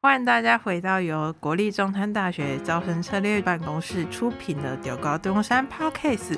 [0.00, 6.34] 欢迎大家回到由国立中山大学招生策略办公室出品的《屌高中山 Podcast》。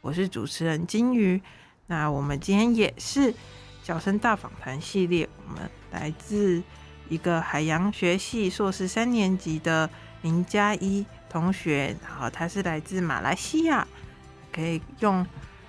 [0.00, 1.42] 我是主持人金鱼。
[1.88, 3.34] 那我们今天也是
[3.82, 6.62] 小声大访谈系列，我们来自
[7.08, 9.90] 一个海洋学系硕士三年级的
[10.22, 13.84] 林佳一同学，然后他是来自马来西亚，
[14.52, 15.26] 可以用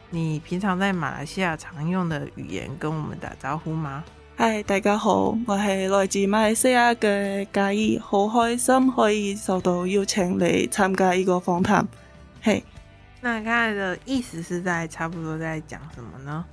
[0.09, 4.03] 你平常在马来西亚常用的语言跟我们打招呼吗？
[4.37, 11.87] 嗨，大家好，我系来自马来西亚嘅嘉怡，好开心可以受到邀请嚟参加呢个访谈。
[12.41, 12.63] 嘿，
[13.21, 16.45] 那刚才的意思是在差不多在讲什么呢？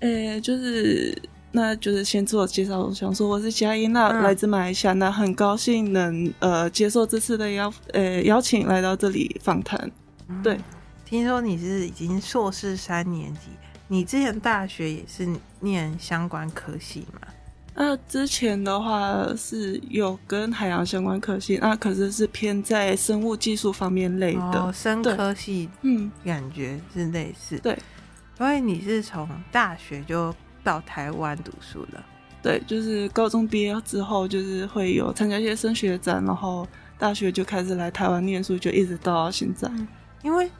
[0.00, 1.20] 诶、欸，就是。
[1.50, 9.90] 那就是先自我介绍，我想说我是嘉怡，那来自马来西亚，那很高兴能呃接受这次的邀呃邀请来到这里访谈。
[10.42, 10.62] 对、嗯，
[11.08, 13.48] 听说你是已经硕士三年级，
[13.86, 15.26] 你之前大学也是
[15.60, 17.28] 念相关科系吗？
[17.74, 27.58] 那之前的话是有跟海洋相关科系，那可是是偏在生物技术方面类的、哦、生科系，嗯，感觉是类似。
[27.60, 27.78] 对，
[28.36, 30.34] 所以你是从大学就。
[30.64, 32.04] 到台湾读书了，
[32.42, 36.66] 对，就是高中毕业之后，就是会有参加一些升学展，然后
[36.98, 39.66] 大学就开始来台湾念书，就一直到现在。
[39.72, 39.88] 嗯，
[40.22, 40.50] 因为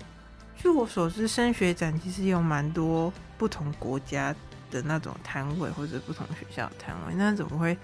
[0.61, 4.35] 据我所知，升学展其实有蛮多不同国家
[4.71, 7.77] 的那种摊位，或者不同学校的摊位，那怎么会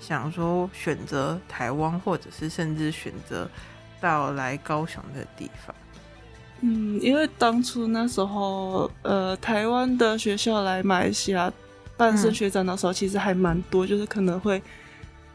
[0.00, 3.48] 想说选择台湾，或者是甚至选择
[4.00, 5.74] 到来高雄的地方？
[6.60, 11.52] 嗯，因为当初那时候，呃，台湾的学校来马来西亚。
[11.94, 14.60] 办升学展的时候，其实还蛮多，就是可能会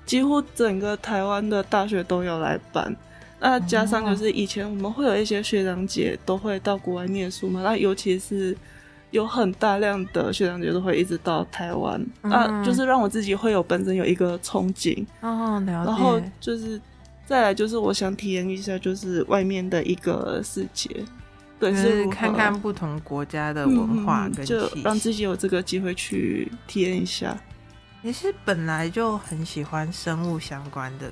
[0.06, 2.94] 几乎整个台湾的大学都有来办。
[3.40, 8.58] 那加上就是以前我们会有一些学长姐都会到国外念书嘛，那尤其是
[9.12, 15.06] 有很大量的学长姐都会一直到台湾，那就是让我自己会有本身有一个憧憬。
[15.22, 15.92] 哦，了解。
[15.92, 16.82] 然后就是
[17.26, 20.90] 再来就是我想体验一下，就是外面的一个世界。
[21.60, 27.36] 对，是看看不同国家的文化就让自己有这个机会去体验一下。
[28.04, 31.12] 你是本来就很喜欢生物相关的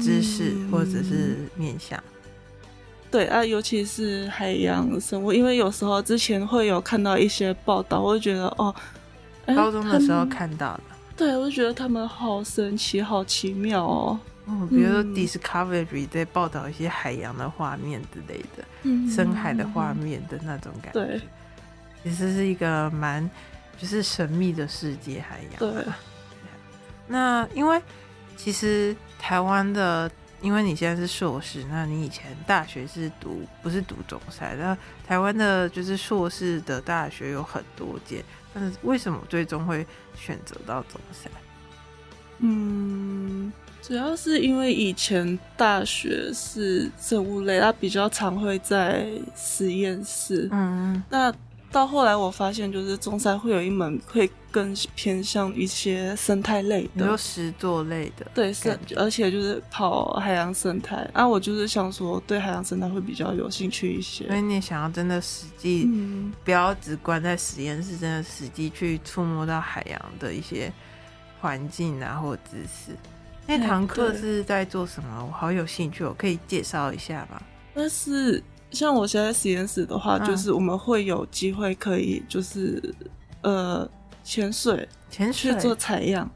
[0.00, 1.98] 知识，或者是面向？
[1.98, 2.02] 嗯、
[3.10, 8.74] 对啊，尤其是海洋生物，因为有时候之前会有看到一些报道，我就觉得哦，
[9.46, 10.82] 高中的时候看到的，
[11.16, 14.18] 对，我就觉得他们好神奇，好奇妙哦。
[14.46, 21.20] 哦，比如说 Discovery 在报道一些海洋的画面之类的，嗯、深海的画面的那种感觉，对，
[22.02, 23.28] 其实是一个蛮
[23.78, 25.58] 就是神秘的世界，海洋。
[25.58, 25.84] 对，
[27.06, 27.80] 那因为
[28.36, 28.96] 其实
[29.30, 30.10] 台湾的，
[30.42, 34.58] 因为你现在是硕士，那你以前大学是读不是读中山？
[34.58, 34.76] 那
[35.06, 39.86] 台湾的就是硕士的大学有很多间，但是为什么最终会
[40.16, 41.30] 选择到中山？
[42.38, 43.52] 嗯。
[43.80, 50.48] 主要是因为以前大学是生物类，它比较常会在实验室。
[50.50, 51.32] 嗯，那
[51.72, 58.26] 到后来我发现，就是中山会有一门会更偏向一些生态类的，有实作类的。
[58.34, 61.08] 对，是，而且就是跑海洋生态。
[61.12, 64.26] 啊，我就是想说，对海洋生态会比较有兴趣一些。
[64.26, 70.72] 所以你想要真的实际，嗯，不要只关在实验室，真的实际去触摸到海洋的一些
[71.40, 72.96] 环境啊，或知识。
[73.46, 75.24] 那堂课是在做什么？
[75.24, 77.40] 我好有兴趣，我可以介绍一下吗？
[77.72, 82.94] 但是像我现在实验室的话，嗯，就是我们会有机会可以就是
[83.42, 83.88] 呃
[84.22, 86.30] 潜水，潜水去做采样。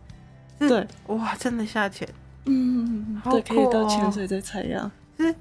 [0.59, 2.09] 对，哇，真的下潜？
[2.47, 4.91] 嗯，对，可以到潜水再采样。
[5.19, 5.35] 是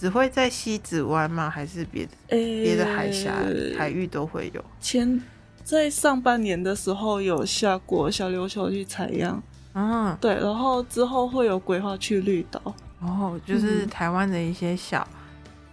[0.00, 1.50] 只会在西子湾吗？
[1.50, 3.34] 还是别的别、欸、的海峡
[3.76, 4.64] 海域都会有？
[4.80, 5.20] 前
[5.64, 9.42] 在上半年的时候有下过小琉球去采样。
[9.74, 12.60] 嗯，对，然后之后会有规划去绿岛，
[13.00, 15.17] 哦，就是台湾的一些小、嗯、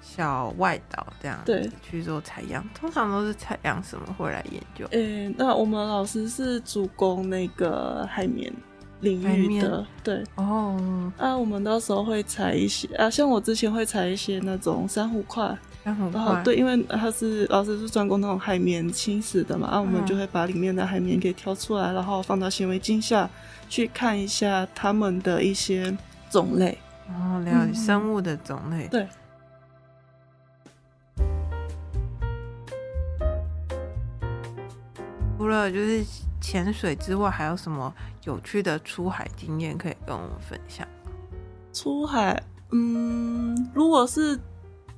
[0.08, 4.86] 小外岛这样，对，去做采样，通常都是采样什么会来研究？
[4.92, 8.54] 诶，那我们老师是主攻那个海绵
[9.02, 15.58] 领域的，对，哦，啊，我们到时候会采一些啊，像我之前会采一些那种珊瑚块。
[15.84, 23.30] 然后对，因为他是老师是专攻那种海绵侵蚀的嘛，啊我们就会把里面的海绵给挑出来，然后放到显微镜下
[23.70, 25.96] 去看一下它们的一些
[26.28, 26.76] 种类，
[27.08, 28.88] 然后了解生物的种类。
[28.88, 29.08] 对。
[35.46, 36.04] 除了就是
[36.42, 37.94] 潜水之外，还有什么
[38.24, 40.88] 有趣的出海经验可以跟我们分享？
[41.72, 44.40] 出海，嗯，如果是。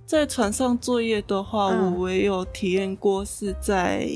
[0.06, 4.08] 在船上作业的话，嗯、我也有体验过，是在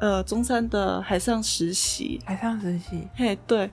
[0.00, 2.18] 呃中山的海上实习。
[2.24, 3.70] 海上实习，嘿，对，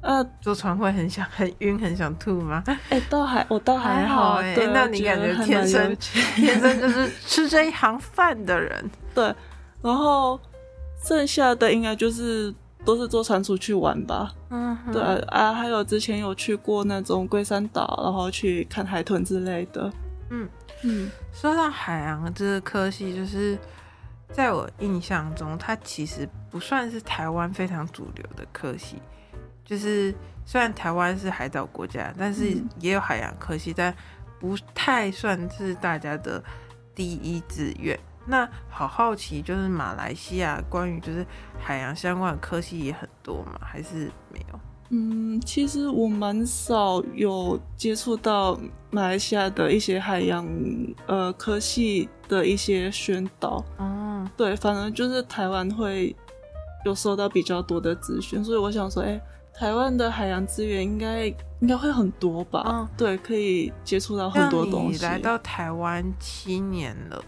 [0.00, 2.62] 啊，坐船会很想很晕，很想吐吗？
[2.68, 9.34] 哎、欸，倒还我倒还好哎、欸，那你感觉天生天生就是吃这一行饭的人， 对，
[9.82, 10.38] 然后
[11.02, 12.54] 剩下的应该就是。
[12.84, 19.92] 都是坐船出去玩吧，嗯哼，对啊，还有之前有去过那种龟山岛，然后去看海豚之类的，
[20.30, 20.48] 嗯
[20.84, 21.10] 嗯。
[21.32, 23.58] 说到海洋这个科系，就是
[24.30, 29.02] 在我印象中，它其实不算是台湾非常主流的科系。
[29.64, 30.14] 就是
[30.46, 33.94] 虽然台湾是海岛国家，但是也有海洋科系，但
[34.38, 36.42] 不太算是大家的
[36.94, 37.98] 第一志愿。
[38.28, 41.26] 那好好奇，就是马来西亚关于就是
[41.58, 43.58] 海洋相关的科系也很多吗？
[43.60, 44.60] 还是没有？
[44.90, 48.58] 嗯，其实我蛮少有接触到
[48.90, 50.46] 马来西亚的一些海洋
[51.06, 53.64] 呃科系的一些宣导。
[53.76, 56.14] 哦，对，反正就是台湾会
[56.84, 59.20] 有收到比较多的资讯，所以我想说，哎、欸，
[59.52, 61.26] 台湾的海洋资源应该
[61.60, 62.64] 应该会很多吧？
[62.66, 64.98] 嗯，对，可以接触到很多东西。
[64.98, 67.22] 你来到台湾七年了。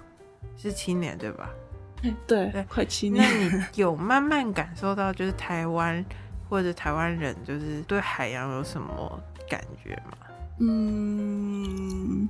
[0.60, 1.50] 是七年对吧？
[2.26, 3.22] 对对，快七年。
[3.22, 6.04] 那你有慢慢感受到，就是台湾
[6.48, 10.16] 或者台湾人，就是对海洋有什么感觉吗？
[10.60, 12.28] 嗯，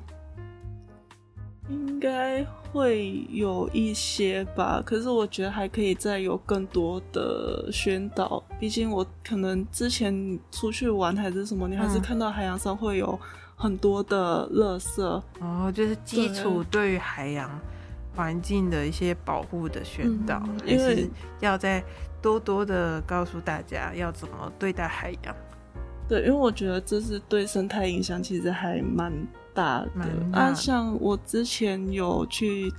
[1.69, 4.83] 应该会有一些吧。
[4.85, 8.43] 可是我觉得还可以再有更多的宣导。
[8.59, 13.19] 毕竟我可能之前出去玩还是什么，你还是看到海洋上会有
[13.55, 15.01] 很多的垃圾。
[15.41, 17.49] 哦，就是基础对于海洋。
[18.21, 21.83] 环境的一些保护的宣导，也、嗯、是要再
[22.21, 25.35] 多多的告诉大家要怎么对待海洋。
[26.07, 29.11] 对，因为我觉得这是对生态影响其实还蛮
[29.55, 29.91] 大的。
[30.31, 32.71] 大啊，像我之前有去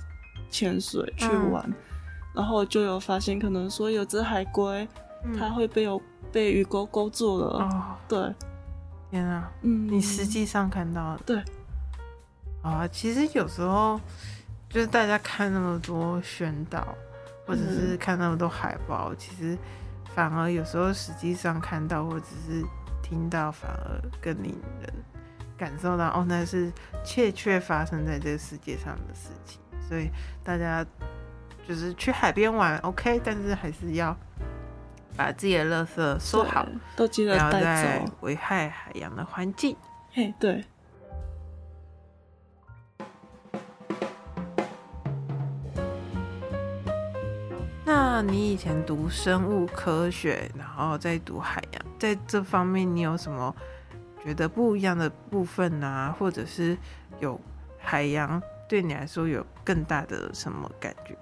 [0.48, 1.74] 潜水去玩，嗯、
[2.36, 4.86] 然后就有发现，可能说有只海龟，
[5.24, 6.00] 嗯、它会被有
[6.30, 7.46] 被鱼钩勾住了。
[7.64, 8.32] 哦，对，
[9.10, 11.20] 天啊，嗯，你实际上看到了？
[11.26, 11.42] 对，
[12.62, 14.00] 啊，其实有时候。
[14.72, 16.96] 就是大家看那么多宣导，
[17.46, 19.56] 或者是看那么多海报，嗯、其实
[20.14, 22.64] 反而有时候实际上看到或者是
[23.02, 24.90] 听到，反而更令人
[25.58, 26.72] 感受到哦，那是
[27.04, 29.60] 确确发生在这个世界上的事情。
[29.86, 30.10] 所以
[30.42, 30.82] 大家
[31.68, 34.16] 就是去海边玩，OK，但是还是要
[35.14, 36.66] 把自己的垃圾收好，
[36.96, 39.76] 都记得带走，不要再危害海洋的环境。
[40.12, 40.64] 嘿，对。
[48.14, 53.56] 那你以前读生物科学，然后再读海洋，在这方面你有什么
[54.22, 56.16] 觉得不一样的部分呢、啊？
[56.18, 56.76] 或者是
[57.20, 57.40] 有
[57.78, 61.16] 海洋对你来说有更大的什么感觉？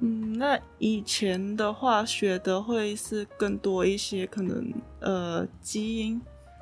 [0.00, 4.70] 嗯，那以前的话学的会是更多一些，可能
[5.00, 6.20] 呃基因，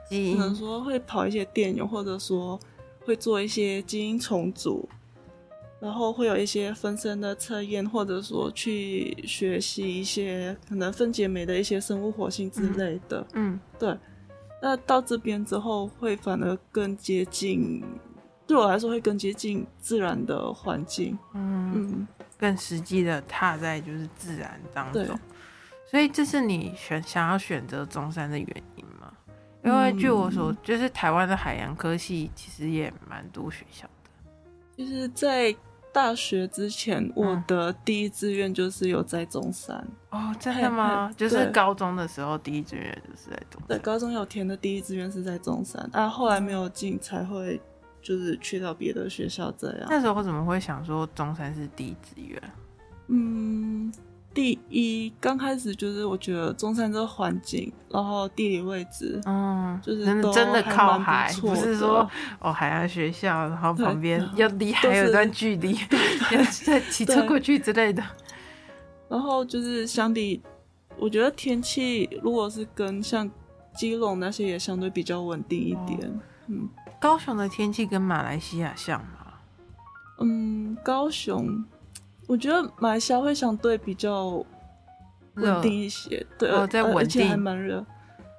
[0.09, 2.57] 基因可能说会跑一些电泳，或者说
[3.05, 4.89] 会做一些基因重组。
[5.85, 13.21] 然后会有一些分身的测验，或者说去学习一些可能分解酶的一些生物活性之类的。
[13.35, 13.99] 嗯，嗯对。
[14.63, 17.85] 那到这边之后，会反而更接近，
[18.47, 21.19] 对我来说会更接近自然的环境。
[21.35, 22.09] 嗯，嗯
[22.39, 25.05] 更实际的踏在就是自然当中。
[25.05, 25.17] 对
[25.87, 29.13] 所以这是你选想要选择中山的原因吗？
[29.63, 34.11] 因为据我所，就是台湾的海洋科系其实也蛮多学校的，
[34.79, 35.55] 就是在。
[35.95, 39.87] 大学之前，我的第一志愿就是有在中山。
[40.11, 41.09] 哦， 真的吗？
[41.17, 43.69] 就是高中的时候，第一志愿就是在中山。
[43.69, 47.61] 对，高中有填的第一志愿是在中山，啊，后来没有进，才会
[48.03, 49.87] 就是去到别的学校这样。
[49.89, 52.43] 那时候我怎么会想说中山是第一志愿？
[53.07, 53.93] 嗯。
[54.35, 62.11] 第一，刚开始就是我觉得中山这个环境，然后地理位置，嗯，就是真的靠海，不是说
[62.41, 65.79] 哦海洋学校，然后旁边要离海有段距离，
[66.33, 68.03] 要 再骑车过去之类的。
[69.09, 70.43] 然后就是相比，
[70.99, 73.31] 我觉得天气如果是跟像
[73.77, 76.11] 基隆那些也相对比较稳定一点。
[76.11, 76.69] 哦、嗯，
[77.01, 79.09] 高雄的天气跟马来西亚像吗？
[80.19, 81.65] 嗯，高雄。
[82.27, 84.45] 我觉得马来西亚会相对比较
[85.35, 87.85] 稳定一些，热对，哦、在稳定而且还蛮热，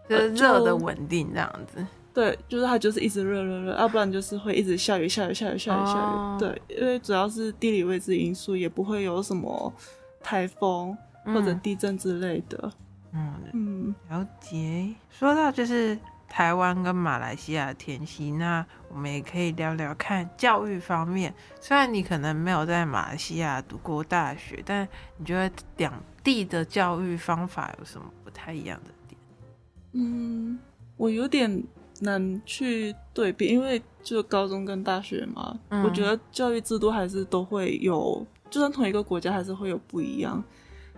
[0.10, 1.86] 就是热的稳定这样子。
[2.14, 5.96] 对，就是它就是一直热热热，要、啊、不然就是会一直下雨下雨下雨下雨下雨。
[5.96, 9.74] 哦、对，因为主要是地理位置因素，也不会有什么
[10.22, 12.72] 台风或者地震之类的。
[13.14, 14.94] 嗯嗯，了解。
[15.10, 15.98] 说到就是。
[16.36, 21.34] 台湾跟马来西亚的天气，那我们也可以聊聊看教育方面。
[21.62, 29.18] 虽然你可能没有在马来西亚读过大学，但你觉得两地的教育方法有什么不太一样的点？
[29.94, 30.60] 嗯，
[30.98, 31.64] 我有点
[32.02, 40.44] 难去对比，因为就高中跟大学嘛，嗯，我觉得教育制度还是都会有，就算同一个国家还是会有不一样。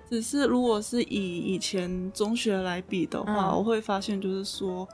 [0.10, 4.90] 只是如果是以以前中学来比的话，嗯，我会发现就是说。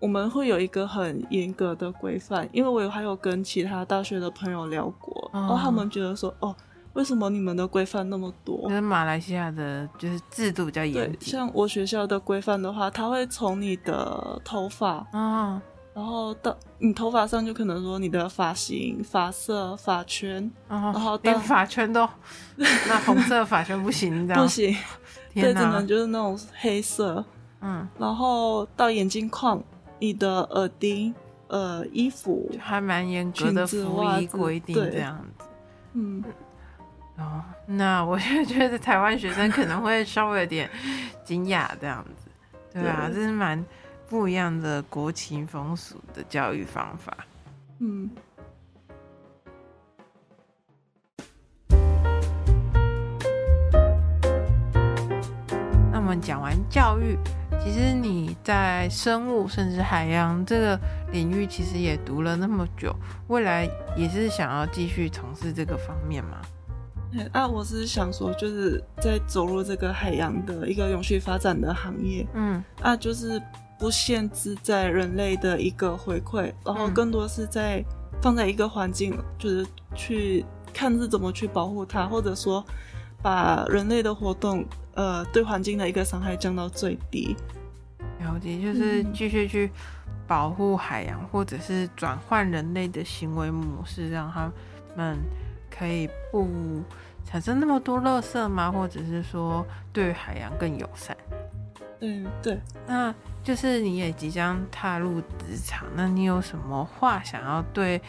[0.00, 6.54] 我们会有一个很严格的规范，因为我有还有跟其他大学的朋友聊过，然后、哦、他们觉得说，哦，
[6.92, 8.68] 为什么你们的规范那么多？
[8.68, 11.28] 因为马来西亚的就是制度比较严谨。
[11.28, 15.60] 像我学校的规范的话，他会从你的头发，哦、
[15.92, 22.08] 然后到你头发上就可能说你的发型、发色、发圈，哦、然后连发圈都，
[22.54, 24.76] 那红色发圈不行，不行，
[25.34, 27.24] 对，只能就是那种黑色，
[27.60, 29.60] 嗯，然后到眼镜框。
[29.98, 31.14] 你的耳钉、
[31.48, 35.44] 呃，衣服还蛮严格的服衣规定这样子，
[35.94, 36.22] 嗯，
[37.16, 40.70] 哦，那我就觉得台湾学生可能会稍微有点
[41.24, 42.30] 惊讶这样子，
[42.72, 43.14] 对啊，对。
[43.14, 43.64] 这是蛮
[44.08, 47.16] 不一样的国情风俗的教育方法，
[47.78, 48.10] 嗯。
[56.08, 57.18] 们讲完教育。
[57.62, 60.80] 其实你在生物甚至海洋这个
[61.12, 62.94] 领域，其实也读了那么久，
[63.26, 66.40] 未来也是想要继续从事这个方面吗？
[67.32, 73.42] 啊，我是想说，就是在走入这个海洋的一个永续发展的行业，嗯，啊，就是
[73.78, 77.84] 不限制在人类的一个回馈，然后更多是在
[78.22, 82.64] 放在一个环境，就是去看是怎么去保护它，或者说
[83.20, 84.64] 把人类的活动。
[84.98, 87.36] 呃，对环境的一个伤害降到最低。
[88.18, 89.70] 了解，就是继续去
[90.26, 94.50] 保护海洋，嗯、或者是转换人类的行为模式，让他
[94.96, 95.16] 们
[95.70, 96.82] 可以不
[97.24, 98.72] 产生那么多垃圾吗？
[98.72, 101.16] 或者是说对海洋更友善？
[102.00, 102.58] 嗯，对。
[102.84, 103.14] 那
[103.44, 108.02] 就是你也即将踏入职场，那你有什么话想要对，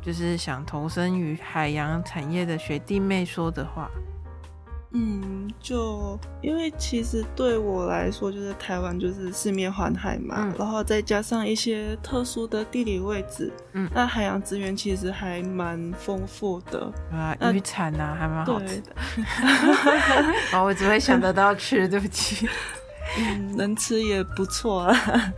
[0.00, 3.90] 就是想投身于海洋产业的学弟妹说的话？
[4.96, 18.94] 嗯，就因为其实对我来说，就是台湾就是四面环海嘛，嗯、然后再加上一些特殊的地理位置，嗯，那海洋资源其实还蛮丰富的，啊，渔产啊还蛮好吃的。
[20.52, 22.48] 对我只会想得到吃，对不起。
[23.18, 25.34] 嗯，能吃也不错啊。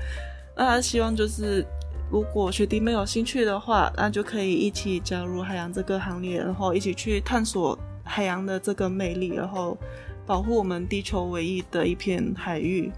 [0.55, 1.67] 那希望就是，
[2.11, 7.79] 如果学弟妹有兴趣的话，那就可以一起加入海洋这个行列，然后一起去探索。
[8.07, 9.77] 海洋的这个魅力，然后
[10.25, 12.91] 保护我们地球唯一的一片海域。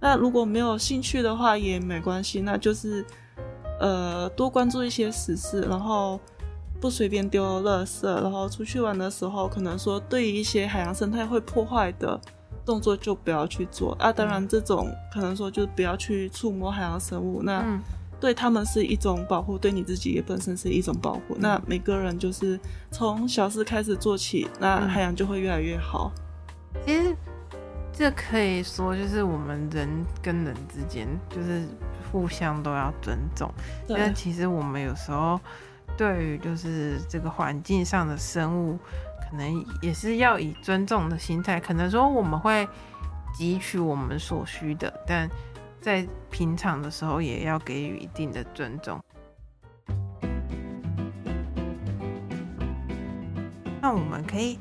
[0.00, 3.04] 那如果没有兴趣的话也没关系，那就是
[3.80, 6.20] 呃多关注一些时事，然后
[6.80, 12.20] 不随便丢垃圾，然后出去玩的时候，可能说对于一些海洋生态会破坏的
[12.64, 14.12] 动作就不要去做啊。
[14.12, 17.42] 当然，这种可能说就不要去触摸海洋生物。
[17.42, 17.64] 那。
[18.18, 21.34] 对他们是一种保护，对你自己也本身是一种保护。
[21.34, 22.58] 嗯、那每个人就是
[22.90, 26.10] 从小事开始做起，那海洋就会越来越好。
[26.84, 27.14] 其实
[27.92, 29.88] 这可以说就是我们人
[30.22, 31.66] 跟人之间就是
[32.10, 33.52] 互相都要尊重。
[33.86, 35.38] 但对其实我们有时候
[35.96, 38.78] 对于就是这个环境上的生物，
[39.30, 41.60] 可能也是要以尊重的心态。
[41.60, 42.66] 可能说我们会
[43.38, 45.28] 汲取我们所需的，但。
[45.86, 49.00] 在平常的时候，也要给予一定的尊重。
[53.80, 54.58] 那我们可以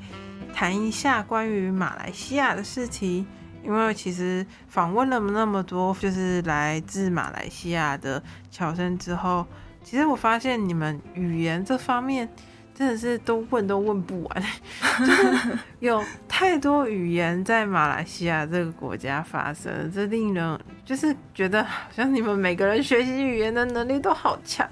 [0.53, 3.25] 谈一下关于马来西亚的事情，
[3.63, 9.47] 因为其实访问了那么多，就是来自马来西亚的侨生之后，
[9.83, 12.29] 其实我发现你们语言这方面。
[12.75, 14.43] 真的是都问都问不完，
[14.99, 24.69] 就是有太多语言在马来西亚这个国家发生，这令人就是觉得好像你们每个人学习语言的能力都好强。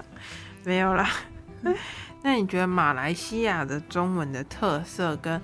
[0.64, 1.08] 没有啦，
[2.22, 5.40] 那你觉得马来西亚的中文的特色跟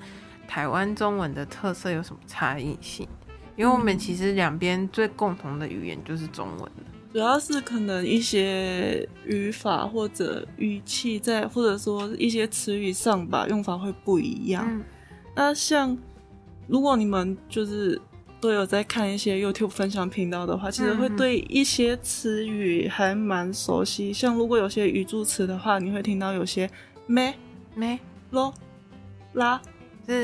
[0.46, 3.08] 台湾中文的特色有什么差异性？
[3.56, 6.72] 因为我们其实两边最共同的语言就是中文。
[7.12, 14.64] 主要是可能一些语法或者语气在，或者说一些词语上吧，用法会不一样。
[14.68, 14.84] 嗯、
[15.34, 15.96] 那像
[16.68, 18.00] 如果你们就是
[18.40, 24.10] 都有在看一些 YouTube 分享频道的话，其实会对一些词语还蛮熟悉。
[24.10, 26.70] 嗯、像如果有些语助词的话，你会听到有些
[27.06, 27.34] 咩
[27.74, 27.98] 咩
[28.30, 28.54] 咯
[29.32, 29.60] 啦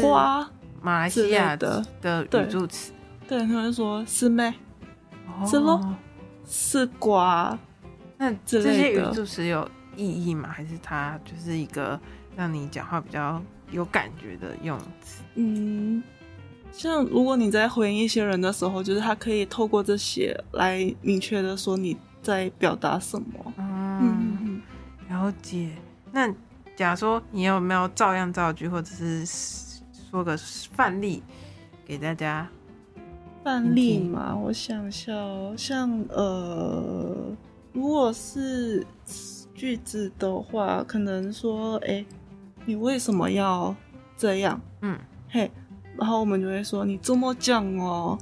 [0.01, 0.49] 瓜，
[0.81, 2.93] 马来西亚的的语助词。
[3.27, 4.55] 对，他们说是咩
[5.45, 5.97] 是咯。
[6.47, 7.59] 丝瓜。
[8.17, 10.49] 那这些语助词有意义吗？
[10.49, 12.01] 还是它就是一个
[12.35, 15.23] 让你讲话比较有感觉的用词？
[15.35, 16.03] 嗯，
[16.73, 23.53] 像如果你在回应一些人的时候，就是他可以透过这些来明确的说你在表达什么。
[23.59, 24.63] 嗯，
[25.11, 25.71] 了解。
[26.13, 26.33] 那
[26.75, 29.27] 假如说你有没有照样造句，或者是
[30.11, 30.37] 说个
[30.73, 31.23] 范例
[31.85, 32.49] 给大家？
[33.47, 37.33] 范例嘛，我想一下哦，像呃。
[37.73, 38.85] 如果是
[39.55, 42.07] 句子的话，可能说，哎、欸，
[42.65, 43.73] 你为什么要
[44.17, 44.61] 这样？
[44.81, 44.99] 嗯，
[45.29, 45.49] 嘿，
[45.97, 48.19] 然后我们就会说，你这么犟哦，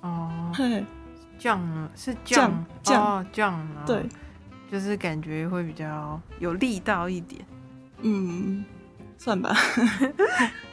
[0.00, 0.84] 哦，嘿，
[1.38, 1.60] 犟
[1.94, 2.50] 是犟
[2.82, 3.54] 犟哦，犟，
[3.86, 4.08] 对，
[4.68, 7.44] 就是感觉会比较有力道一点。
[8.00, 8.64] 嗯，
[9.18, 9.54] 算吧。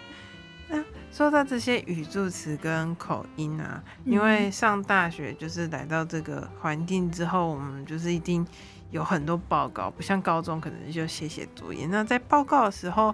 [1.11, 8.45] 说到这些语助词跟口音啊，因为上大学就是来到这个环境之后，我们就是一定
[8.91, 11.85] 有很多报告，不像高中可能就写写作业。
[11.87, 13.13] 那在报告的时候，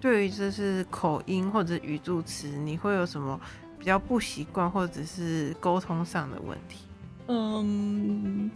[0.00, 3.40] 对于就是口音或者语助词，你会有什么
[3.78, 6.84] 比较不习惯，或者是沟通上的问题？
[7.28, 8.50] 嗯，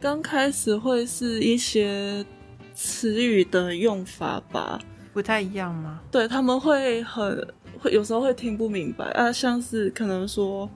[0.00, 2.26] 刚开始会是一些
[2.74, 4.78] 词语的用法吧，
[5.12, 6.00] 不太一样吗？
[6.10, 7.54] 对，他们会很。
[7.80, 10.68] 会有时候会听不明白啊，像是可能说，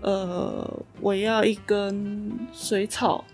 [0.00, 3.24] 呃，我要一根水草，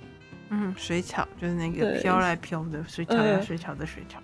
[0.50, 4.20] 嗯，水草就是那个飘来飘的水草呀，水草的水草。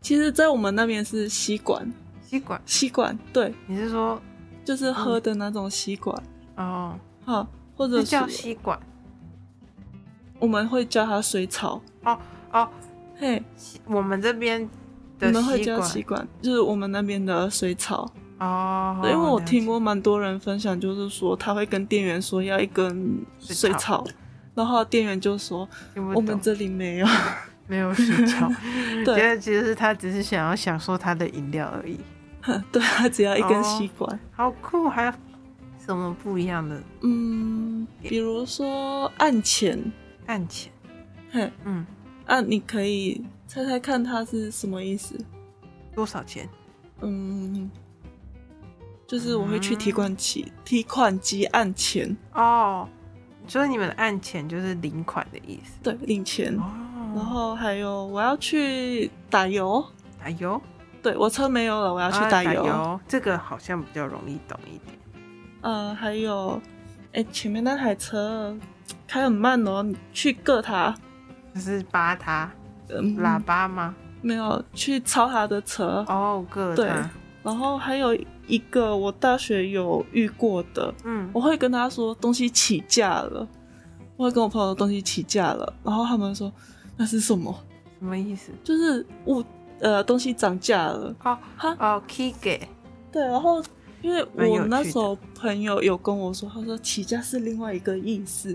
[0.00, 1.90] 其实，在我们那边是吸管，
[2.22, 4.20] 吸管，吸管，对，你是说
[4.64, 6.22] 就是喝的那种吸管
[6.56, 8.78] 哦，好，或者是叫吸管，
[10.38, 12.18] 我们会叫它水草，哦
[12.52, 12.68] 哦，
[13.16, 13.42] 嘿，
[13.86, 14.68] 我们这边。
[15.20, 19.00] 你们会加吸管，就是我们那边的水草哦。
[19.04, 24.06] 因为我听过蛮多人分享，就是说他会跟店员说要一根水草，
[24.54, 25.68] 然后店员就说
[26.14, 27.06] 我们这里没有，
[27.68, 28.50] 没有水草。
[29.04, 31.98] 对，其实他只是想要享受他的饮料而已。
[32.72, 34.88] 对，他只要一根吸管，好酷。
[34.88, 35.12] 还有
[35.78, 36.82] 什么不一样的？
[37.02, 39.78] 嗯，比如说按钱，
[40.26, 40.72] 按钱，
[41.32, 41.86] 哼，嗯，
[42.26, 43.22] 啊，你可以。
[43.50, 45.18] 猜猜看，它是什么意思？
[45.92, 46.48] 多少钱？
[47.00, 47.68] 嗯，
[49.08, 52.88] 就是我会去提款机，嗯、提款机按钱哦。
[53.48, 55.72] 所以你们的按钱就是领款的意思？
[55.82, 56.56] 对，领钱。
[56.56, 56.62] 哦。
[57.16, 59.84] 然后还有，我要去打油。
[60.22, 60.62] 打油？
[61.02, 62.50] 对，我车没油了，我要去打油。
[62.50, 64.96] 啊、打油这个好像比较容易懂一点。
[65.62, 66.62] 呃，还有，
[67.14, 68.56] 哎，前面那台车
[69.08, 70.94] 开很慢哦，你去硌它，
[71.52, 72.48] 就是扒它。
[73.18, 73.94] 喇叭吗？
[74.22, 76.04] 没有，去超他的车。
[76.08, 76.90] 哦，个对。
[77.42, 78.14] 然后还有
[78.46, 83.48] 一个我大学有遇过的，嗯，我会跟他说东西起价了，
[84.18, 86.52] 我会跟我朋友说东西起价了，然后他们说
[86.98, 87.54] 那是什么？
[87.98, 88.52] 什么意思？
[88.62, 89.42] 就是物
[89.78, 91.14] 呃东西涨价了。
[91.24, 91.74] 哦哈？
[91.78, 92.58] 哦起价
[93.10, 93.62] 对，然后
[94.02, 98.54] 因为我那时候朋友有跟我说，他说起价是另外一个意思，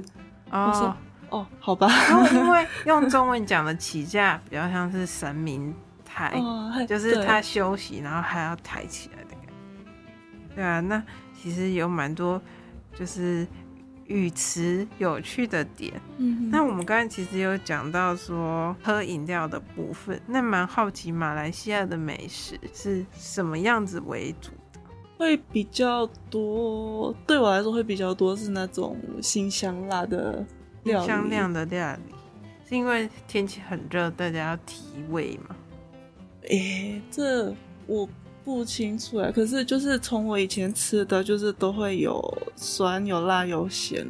[0.52, 0.96] 哦、我说。
[1.30, 10.56] 哦，好吧，然后因为用中文讲的起价比较像是神明抬，哦、就是他休息，然后还要抬起来的感觉。
[10.56, 11.02] 对啊，那
[11.42, 12.42] 其实有蛮多
[12.98, 13.46] 就是
[14.06, 15.94] 语词有趣的点。
[16.18, 24.80] 嗯哼，那我们刚才其实有讲到说喝饮料的部分，那蛮好奇马来西亚的美食是什么样子为主的？
[25.18, 30.46] 会比较多，对我来说会比较多是那种辛香辣的。
[30.86, 32.16] 香亮的料理，
[32.68, 35.56] 是因为天气很热，大家要提味嘛？
[36.50, 37.56] 诶、欸，这
[37.88, 38.08] 我
[38.44, 39.32] 不清楚啊。
[39.34, 42.22] 可是就是从我以前吃的就是都会有
[42.56, 44.06] 酸、有辣、有咸。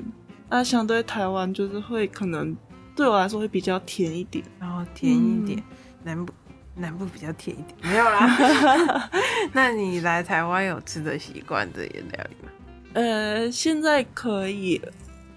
[0.49, 2.55] 那相对台湾就是会可能
[2.95, 5.59] 对我来说会比较甜一点，然后甜一点。
[5.59, 5.63] 嗯、
[6.03, 6.33] 南部
[6.75, 9.09] 南部比较甜一点，没有啦。
[9.53, 12.51] 那你来台湾有吃的习惯这些料理吗？
[12.93, 14.81] 呃，现在可以。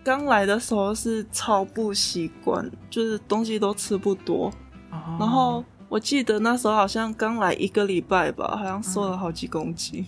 [0.08, 4.50] 刚来的时候是超不习惯，就是东西都吃不多。
[4.90, 5.20] Oh.
[5.20, 10.06] 然后我记得那时候好像刚来一个礼拜吧，好像瘦了好几公斤。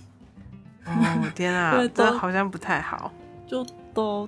[0.86, 0.90] 哦、
[1.22, 3.12] oh, 天啊， 这好像不太好，
[3.46, 4.26] 就都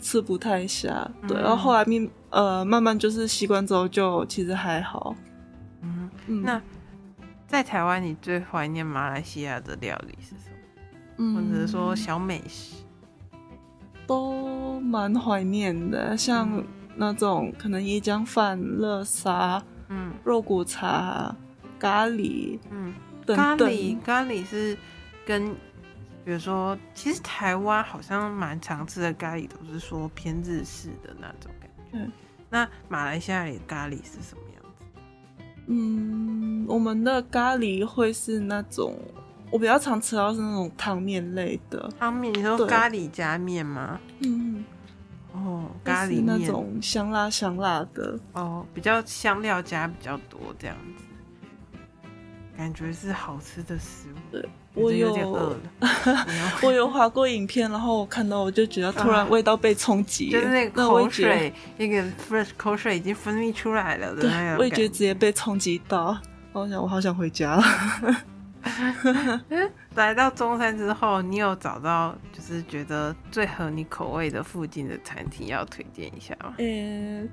[0.00, 1.06] 吃不太下。
[1.28, 5.14] 对，嗯、然后后来慢呃慢慢就是习惯之后，就其实还好。
[5.82, 6.62] 嗯，嗯那
[7.46, 10.56] 在台湾，你最怀念马来西亚的料理是什么？
[11.18, 12.76] 嗯、或者是说小美食？
[14.06, 16.62] 都蛮怀念的，像
[16.94, 21.34] 那种可能椰浆饭、叻沙、嗯，肉骨茶、
[21.78, 23.36] 咖喱，嗯，等等。
[23.36, 24.76] 咖喱咖喱是
[25.26, 25.54] 跟
[26.24, 31.98] 比如说，其实台湾好像蛮常吃的咖喱都是说偏日式的那种感觉。
[31.98, 32.10] 对，
[32.50, 34.84] 那马来西亚里的咖喱是什么样子？
[35.68, 38.96] 嗯，我们的咖喱会是那种，
[39.50, 42.32] 我比较常吃到是那种汤面类的汤面。
[42.34, 43.98] 你说咖喱加面吗？
[44.20, 44.64] 嗯，
[45.32, 51.04] 哦，咖喱面那种香辣香辣的哦，比较香料加比较多这样子，
[52.56, 54.18] 感觉是好吃的食物。
[54.32, 54.48] 对。
[54.74, 55.56] 我有，有
[56.62, 66.14] 我有划过影片，然后我看到我就觉得突然味道被冲击，就是那个口水，那个 fresh 口水已经分泌出来了的对，味觉直接被冲击到。
[66.52, 67.64] 我想，我好想回家了。
[69.94, 76.54] 来到中山之后，你有找到就是觉得最合你口味的附近的餐厅要推荐一下吗？
[76.58, 77.26] 呃，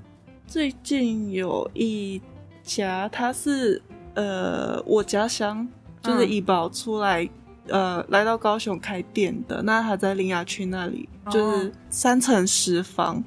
[0.46, 2.20] 最近有一
[2.62, 3.82] 家，它是
[4.14, 5.68] 呃我家乡。
[6.04, 7.24] 就是怡保出来，
[7.68, 9.62] 嗯、呃，来到高雄开店的。
[9.62, 13.24] 那他在林雅区那里，哦、就是三层食房。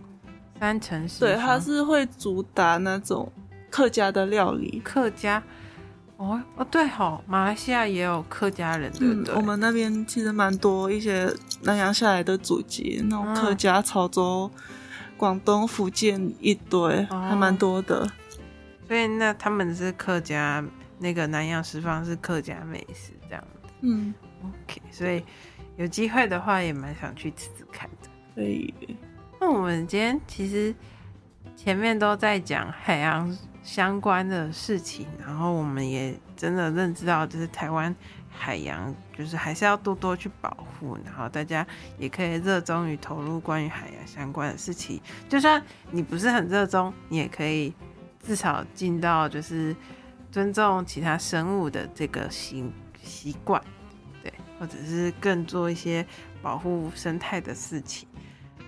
[0.59, 3.31] 三层食坊，对，他是会主打那种
[3.71, 4.79] 客家的料理。
[4.85, 5.41] 客家，
[6.17, 9.33] 哦哦，对吼，马来西亚也有客家人，对不对？
[9.33, 14.51] 嗯、我们那边其实蛮多一些南洋下来的祖籍，那种客家、潮州、
[15.15, 18.07] 广东、福建一堆，哦、还蛮多的。
[18.87, 20.63] 所以那他们是客家。
[20.99, 25.23] 那个南洋食坊是客家美食这样子，嗯，OK，所以
[25.75, 28.09] 有机会的话也蛮想去吃吃看的。
[28.33, 28.73] 可以。
[29.39, 30.73] 那我们今天其实
[31.55, 33.31] 前面都在讲海洋
[33.67, 37.93] 相关的事情，然后我们也真的认知到，就是台湾
[38.29, 45.01] 海洋就是还是要多多去保护，然后大家也可以热衷于投入关于海洋相关的事情。
[45.27, 47.73] 就算你不是很热衷，你也可以
[48.23, 49.75] 至少尽到就是。
[50.29, 52.63] 尊重其他生物的这个习
[53.01, 53.59] 习惯，
[54.21, 56.05] 对，或者是更做一些
[56.41, 58.06] 保护生态的事情。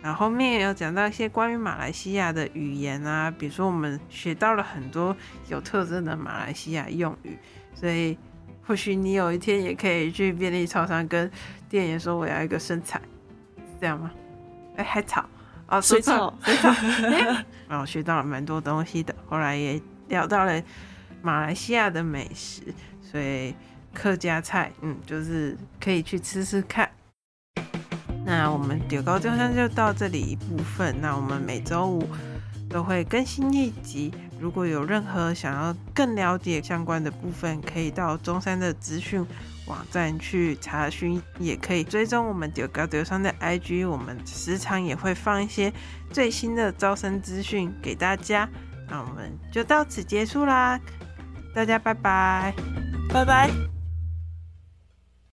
[0.01, 5.15] 然后后面也有讲到一些关于马来西亚的语言啊，比如说我们学到了很多
[5.47, 7.37] 有特征的马来西亚用语，
[7.73, 8.17] 所以
[8.65, 11.29] 或许你有一天也可以去便利超商跟
[11.67, 13.01] 店员说我要一个生菜，
[13.57, 14.11] 是这样吗？
[14.75, 15.25] 哎，海草
[15.67, 16.73] 哦，水草，水草，
[17.67, 19.13] 然后学到了蛮多东西的。
[19.27, 20.61] 后来也聊到了。
[21.21, 22.61] 马来西亚的美食，
[23.01, 23.53] 所以
[23.93, 26.89] 客家菜，嗯，就是可以去吃吃看。
[28.25, 30.95] 那我们中猴中山就到这里一部分。
[31.01, 32.07] 那我们每周五
[32.69, 34.13] 都会更新一集。
[34.39, 39.25] 如果有任何想要更了解相关的部分，可以到中山的资讯
[39.65, 43.87] 网站去查询，也可以追踪我们中猴中山的 IG。
[43.87, 45.73] 我们时常也会放一些
[46.11, 48.47] 最新的招生资讯给大家。
[48.89, 50.79] 那我们就到此结束啦。
[51.53, 52.53] 大家拜拜，
[53.09, 53.78] 拜拜。